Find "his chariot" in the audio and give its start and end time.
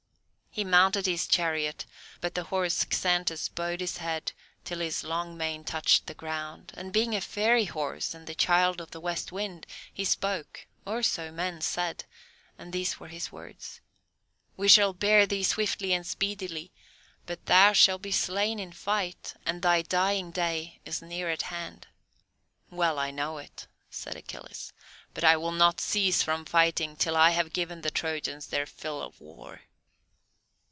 1.05-1.85